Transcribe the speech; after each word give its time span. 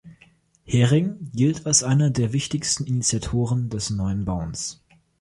Häring 0.65 1.29
gilt 1.31 1.67
als 1.67 1.83
einer 1.83 2.09
der 2.09 2.33
wichtigsten 2.33 2.85
Initiatoren 2.85 3.69
des 3.69 3.91
Neuen 3.91 4.25
Bauens. 4.25 4.81